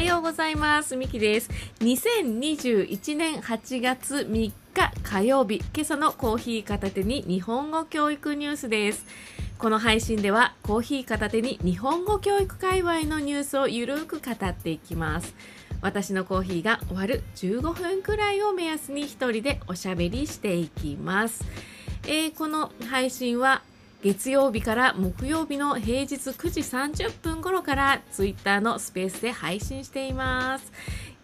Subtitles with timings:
[0.00, 0.96] はようございます。
[0.96, 1.50] みきです。
[1.80, 4.52] 2021年8月3日
[5.02, 9.04] 火曜日今朝のコーヒー片手に日本語教育ニュースです。
[9.58, 15.34] この配信ではコーヒー片手に日本語教育界隈のニュースをゆるく語っていきます。
[15.82, 21.44] 私のコーヒーが終わる15分くらいを目安に一人でおしゃべりしていきます。
[22.04, 23.60] えー、この配信は
[24.02, 26.60] 月曜日から木曜日の平日9時
[27.06, 30.72] 30分頃からツイッターのスペースで配信しています。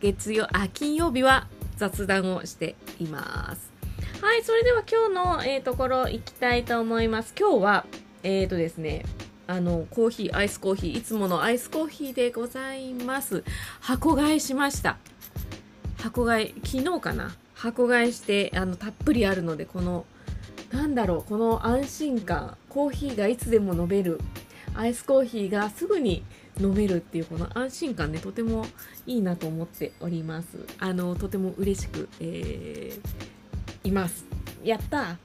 [0.00, 3.72] 月曜あ金曜日は雑談をしています。
[4.20, 7.34] はいそれでは今日の、えー、ところ行きたいと思います。
[7.38, 7.86] 今日は
[8.22, 9.06] えーとですね
[9.46, 13.44] あのコーヒーアイスコーヒーいつものアイスコーヒーでございます。
[13.80, 14.98] 箱買いしました。
[16.02, 17.34] 箱買い昨日かな？
[17.54, 20.04] 箱買いしてあのたっぷりあるのでこの
[20.70, 24.20] なんだろうこの安心感コーヒーがいつでも飲める
[24.74, 26.22] アイスコーヒーがすぐに
[26.60, 28.66] 飲めるっていうこの安心感ねとても
[29.06, 34.26] いいなと思っておりますあのとても嬉しく、えー、います
[34.64, 35.16] やった っ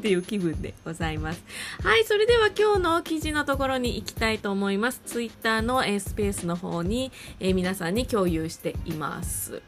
[0.00, 1.42] ていう気分でございます。
[1.82, 5.00] はい、それでは今日の記事のところに行きたいと思います。
[5.06, 9.62] ツイッターの、えスペースの方に、えー、皆さんに共有しています。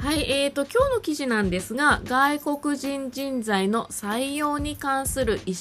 [0.00, 5.54] はい、えーと、今日の記事なんですが、外国人人材の採用に関する意,、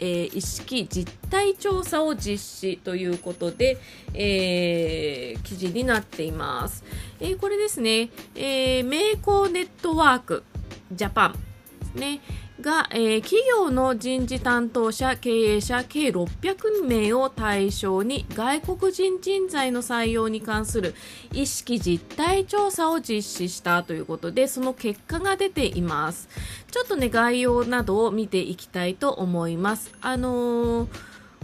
[0.00, 3.78] えー、意識実態調査を実施ということで、
[4.12, 6.82] えー、記事になっています。
[7.20, 10.42] えー、これですね、えー、名工ネットワーク
[10.90, 11.38] ジャパンで
[11.86, 12.20] すね。
[12.60, 20.94] が、えー、企業の人事担当者、経営者計600名を対象に外国人人材の採用に関する
[21.32, 26.28] 意識実態調査を実施したということで、その結果が出ています。
[26.70, 29.92] ちょっとね、概要などを見ていきたいと思います。
[30.00, 30.88] あのー、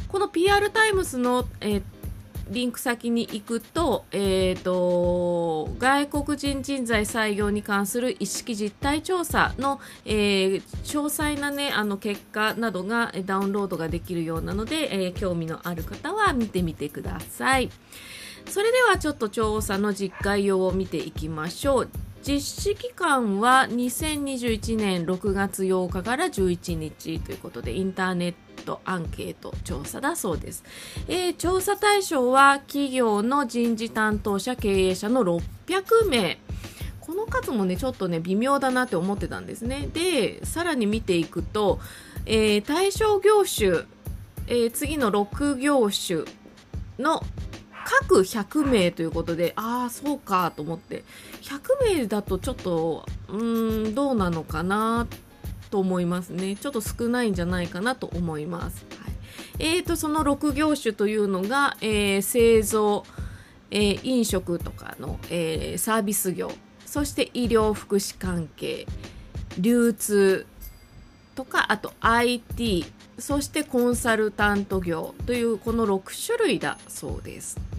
[0.09, 1.83] この PR タイムスの、えー
[2.51, 17.71] リンク先に行くと、えっ、ー、と、外国人人材採用に関する意識実態調査の、えー、詳細なね、あの結果などがダウンロードができるようなので、えー、興味のある方は見てみてください。
[18.47, 21.89] それではちょっと調査の実概要を見ていきましょう。
[22.27, 30.63] 実施期間は2021年6月8日から11日ということでインターネットアンケート調査だそうです、
[31.09, 36.39] えー、調査対象は企業の人事担当者経営者の600名。
[37.01, 39.89] この数もねちょっとね微妙だなって思ってたんですね。
[39.93, 41.81] でさらに見ていくと、
[42.25, 43.85] えー、対象業種、
[44.47, 46.25] えー、次の6業種
[47.01, 47.21] の
[47.91, 51.03] 各100名ということで、ああ、そうかと思って、
[51.43, 55.09] 100名だとちょっと、うーん、どうなのかな
[55.71, 56.55] と思いますね。
[56.55, 58.87] ちょっと少ないんじゃないかなと思います。
[59.03, 59.15] はい、
[59.59, 63.05] えーと、その6業種というのが、えー、製造、
[63.73, 66.53] えー、飲食とかの、えー、サービス業、
[66.87, 68.87] そして医療福祉関係、
[69.59, 70.47] 流通
[71.35, 72.87] とか、あと IT、
[73.19, 77.70] そしてコンサルタント業というこの6種類だそうです。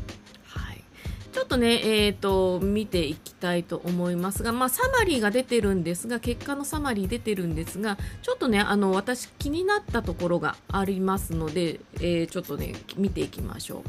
[1.32, 13.80] ちょっとね、えっ、ー、と、見ていきたいと思いますが、まあ、サマリーが出てるんですが、結果のサマリー出てるんですが、ちょっとね、あの、私気になったところがありますので、えー、ちょっとね、見ていきましょう。
[13.80, 13.84] っ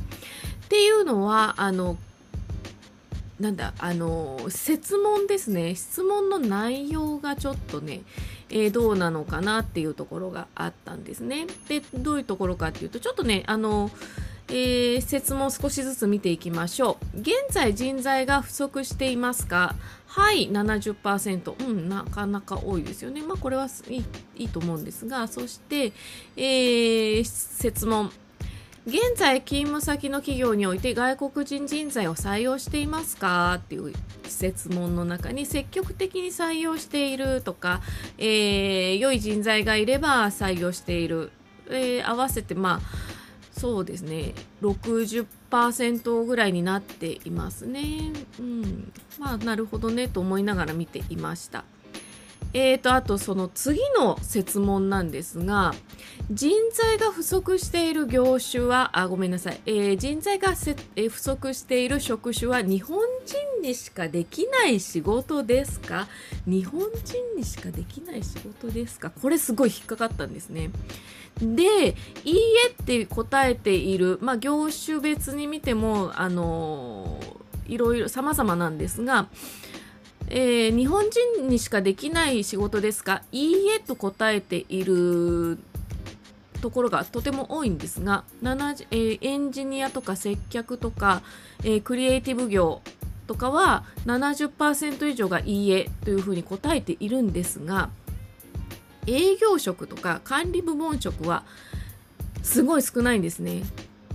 [0.68, 1.98] ていうのは、あの、
[3.40, 5.74] なんだ、あの、設問ですね。
[5.74, 8.02] 質問の内容がちょっとね、
[8.50, 11.46] えー、どうなのかなっていうところがあったんですね。
[11.68, 13.90] で、どういうところかっていうと、ちょっとね、あの、
[14.52, 17.20] えー、説問少しずつ見ていきましょう。
[17.20, 19.74] 現在人材が不足していますか
[20.06, 21.66] はい、70%。
[21.66, 23.22] うん、なかなか多いですよね。
[23.22, 25.94] まあ、これはいいと思うんですが、そして、
[26.36, 28.12] えー、説問。
[28.84, 33.54] 現在勤務先の企業において外国人人材を採用していますか？
[33.54, 33.92] っていう
[34.28, 37.80] 質問の中に積極的に採用しているとか、
[38.18, 41.30] えー、良い人材がいれば採用している、
[41.70, 43.21] えー、合わせてまあ
[43.62, 48.10] そうですね60%ぐらいになっていますね。
[48.40, 51.62] うん、まあなるほどねと思いながら見ていました。
[52.54, 55.72] えーと、あとその次の設問なんですが、
[56.30, 66.08] 人材が不足している業種は、あ、ごめんなさい、えー、人材がせ、えー、不足している職種は日本人にしかできない仕事ですか？
[66.46, 69.10] 日本人にしかできない仕事ですか？
[69.10, 70.70] これすごい引っかかったんですね。
[71.40, 79.28] で、いいえって答えている、まあ、業種別に見ても、あのー、いろいろ様々なんですが、
[80.28, 83.22] えー、日本人にしかできない仕事ですか？
[83.32, 85.58] いいえと答えている
[86.60, 91.22] ところがとても多いんですが、70えーエンジニアとか接客とか、
[91.64, 92.80] えークリエイティブ業
[93.26, 97.88] とかは70%以上がいいえというふうに答えているんですが
[99.06, 101.44] 営業職とか管理部門職は
[102.42, 103.62] すごい少ないんですね。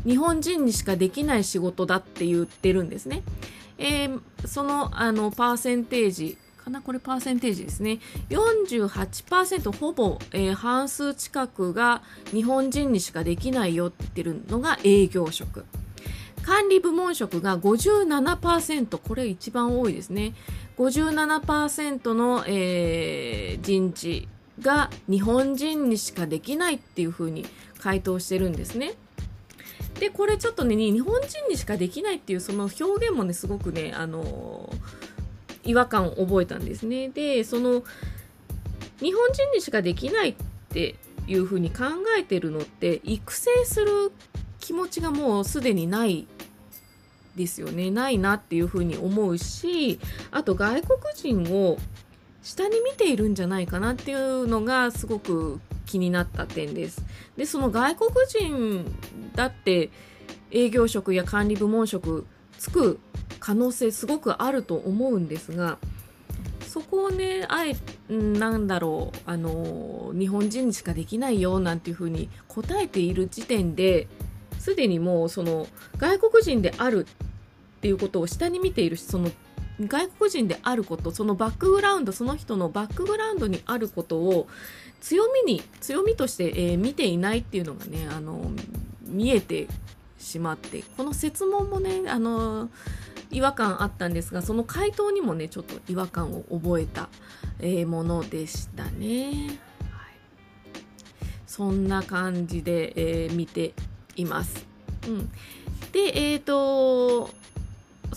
[0.05, 3.23] 日本人にしかできない仕事だって言ってるんですね、
[3.77, 6.81] えーそのあのパーセンテージかな？
[6.81, 7.99] これパーセンテージですね。
[8.29, 12.01] 48%ほぼ、えー半数近くが
[12.31, 15.65] 日本人にしかできないよって言ってるのが営業職。
[16.43, 20.33] 管理部門職が57%これ一番多いですね。
[20.77, 24.27] 57%の、えー人事
[24.61, 27.45] が日本人にしかできないっていうふうに
[27.79, 28.93] 回答してるんですね。
[29.99, 34.71] でこれちょっとね日本人にしかできないっていうその表現もねすごくねあの
[35.63, 37.09] 違和感を覚えたんですね。
[37.09, 37.83] でその
[38.99, 40.35] 日本人にしかできないっ
[40.69, 40.95] て
[41.27, 41.85] いうふうに考
[42.17, 44.11] えてるのって育成する
[44.59, 46.27] 気持ちがもうすでにない
[47.35, 47.91] ですよね。
[47.91, 49.99] ないなっていうふうに思うし
[50.31, 51.77] あと外国人を
[52.47, 57.03] 下に見ているんじゃないかなっていうのがすごく気になった点です。
[57.35, 58.85] でその外国人
[59.35, 59.89] だって
[60.49, 62.25] 営業職や管理部門職
[62.57, 63.01] つく
[63.41, 65.77] 可能性すごくあると思うんですが
[66.65, 67.75] そこをねあえ
[68.09, 74.07] なんだろうあの日本人にしかできないよなんていうふうに答えている時点で
[74.57, 75.67] すでにもうその
[75.97, 79.31] 外国人であるっていうことを下に見ているその
[79.79, 84.47] 外国人であることそのバックグラウンドその人のバックグラウンドにあることを
[85.01, 88.51] 強みに強みとして、えー見ていないっていうのがねあの
[89.03, 89.67] 見えて
[90.17, 92.69] しまってこの質問もねあの
[93.29, 97.09] 違和感あったんですがその回答にもねちょっと違和感を覚えた、
[97.59, 99.59] えーものでしたね。
[99.91, 100.17] はい
[101.45, 103.73] そんな感じで、えー見て
[104.15, 104.65] います。
[105.07, 105.31] うん、
[105.91, 107.29] で、えっ、と、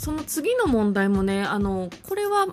[0.00, 2.46] その次の問題もね、あの、これは、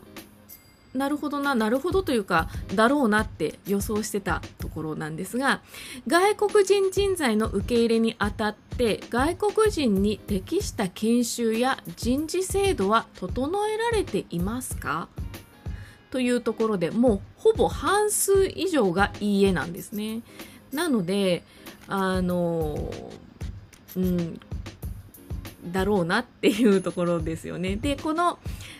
[0.93, 5.61] なるほどな、なるほどというか、だろうなって予想してたところなんですが、
[6.07, 15.07] 外国人人材の受け入れにあたって、外国人に適した研修や人事制度は整えられていますか？
[16.11, 20.21] というところでもうほぼ半数以上がいいえなんですね。
[20.73, 21.43] なので、
[21.87, 22.91] あの、
[23.95, 24.39] うん、
[25.71, 27.75] だろうなっていうところですよね。
[27.75, 28.39] で、この、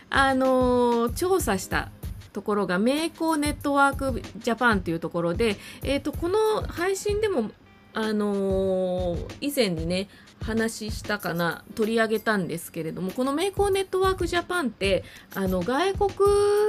[0.10, 1.90] あの、調査した
[2.34, 7.52] ところが、名工ネットワークジャパンというところで、えっ、と、この配信でも、
[7.94, 10.08] あの以前にね、
[10.42, 15.04] 話したかな取り上げたんですけれどもこの名工ネットワークジャパンって
[15.34, 16.12] あの外国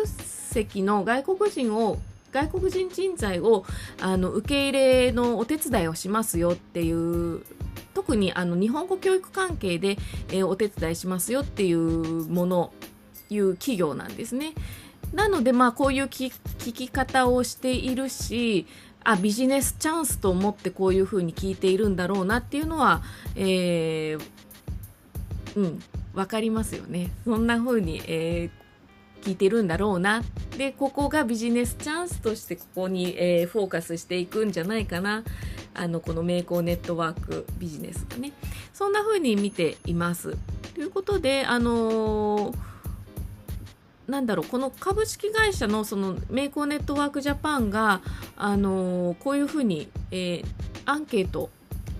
[0.06, 1.98] 籍の外国人を
[2.32, 3.64] 外国人人材を
[4.00, 7.42] あの受け入れのお手伝いをしますよっていう
[7.94, 9.96] 特にあの日本語教育関係で、
[10.30, 12.72] えーお手伝いしますよっていうもの
[13.30, 14.52] いう企業なんですね。
[15.12, 16.30] なのでまあこういう聞
[16.72, 18.66] き方をしているし
[19.04, 23.02] あビジネスチャンスと思ってこういうふうに聞いているんだろうなっていうのは、
[23.34, 24.20] えー
[25.56, 25.82] うん、
[26.14, 27.10] わかりますよね。
[27.24, 28.67] そんな風に、えー
[29.22, 30.22] 聞いてるんだろうな。
[30.56, 35.24] で、ここがビジネスチャンスとしてここに、えーフォーカスしていくんじゃないかな。
[35.74, 38.32] あの、この名工ネットワークビジネスがね。
[38.72, 40.36] そんな風に見ています。
[40.74, 42.58] ということで、あのー
[44.08, 48.00] なんだろうこの株式会社のそのメイコーネットワークジャパンが、
[48.36, 50.44] あのーこういうふうに、えー
[50.86, 51.50] アンケート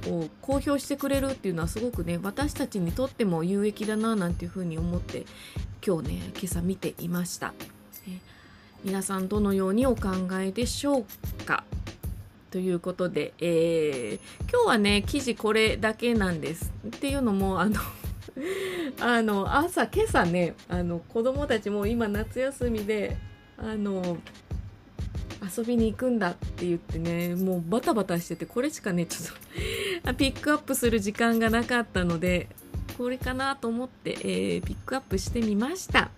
[0.06, 5.24] を公表してくれるっていうのはすごくね私たちにとっても有益だななんていうふうに思って
[5.86, 7.54] 今日ね今朝見ていました、
[8.84, 11.04] 皆さんどのようにお考えでしょう
[11.44, 11.64] か？
[12.50, 17.76] ということで、えー今日はね記事これだけなんですっていうのもあの
[19.00, 23.16] あの朝今朝ねあの子供たちも今夏休みで
[23.58, 24.18] あの
[25.42, 30.14] 遊びに行くんだって言ってねもうバタバタしててこれしかねちょっと。
[30.14, 32.48] ピックアップする時間がなかったので
[32.96, 36.10] これかなと思って、えーピックアップしてみました。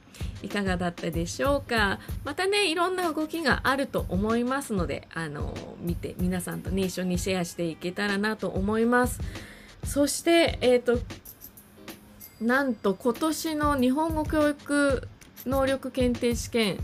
[0.43, 1.99] いかがだったでしょうか。
[2.25, 9.21] またねいろんな動きがあると思いますのであの見て皆さんとね一緒にシェアしていけたらなと思います。
[9.85, 10.99] そしてえっ、と
[12.41, 15.09] なんと今年の日本語教育
[15.47, 16.79] 能力検定試験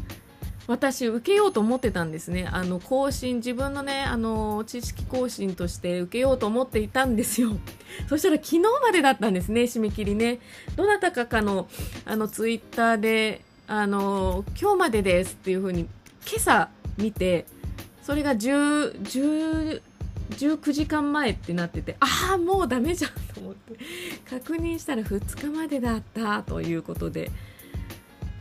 [0.66, 2.49] 私受けようと思ってたんですね。
[2.50, 7.52] あの更新自分のねあの知識更新として受けようと思っていたんですよ。
[8.08, 10.40] そしたら昨日までだったんですね締め切りね。
[10.75, 11.68] どなたかかの
[12.04, 15.82] あのツイッターであの今日までですっていう風に
[16.26, 17.46] 今朝見て
[18.02, 19.82] それが10 10
[20.30, 23.76] 19時間前ってなっててああもうダメじゃんと思って
[24.28, 27.30] 確認したら2日までだったということで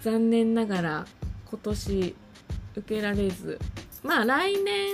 [0.02, 1.08] 残念ながら
[1.56, 2.16] 今年
[2.76, 3.60] 受けられず。
[4.04, 4.94] まあ来年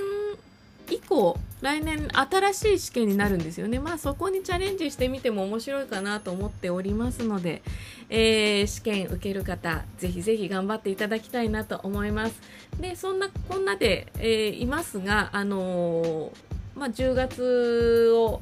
[0.90, 3.80] 以降来年新しい試験になるんですよね。
[3.80, 7.64] まあそこにチャレンジしてみても面白いかなと思っておりますので、
[8.10, 12.40] えー、試験受ける方ぜひぜひ頑張っていただきたいなと思います。
[12.80, 16.32] でそんなこんなで、えー、いますがあのー、
[16.76, 18.40] まあ、10月を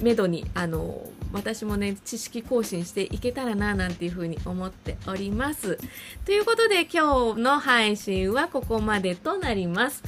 [0.00, 1.02] めどにあの
[1.32, 5.78] 私もね知識更新していけたらななんていうふうに思っております。
[6.24, 10.02] ということで今日の配信はここまでとなります。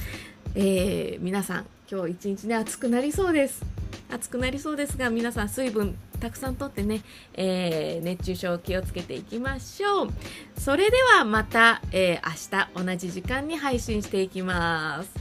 [0.55, 3.63] えー、皆さん今日一日ね暑くなりそうです。
[4.11, 7.01] 暑くなりそうですが皆さん水分たくさんとってね、
[7.33, 10.09] えー、熱中症気をつけていきましょう。
[10.57, 15.11] それではまた、えー、明日同じ時間に配信していきます。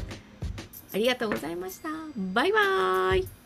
[0.92, 1.88] ありがとうございました。
[2.16, 3.38] バイバーイ。